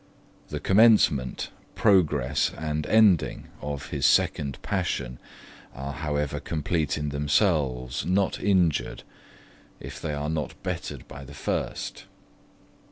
[0.49, 5.19] The commencement, progress, and ending of his second passion
[5.75, 9.03] are however complete in themselves, not injured,
[9.79, 12.05] if they are not bettered by the first.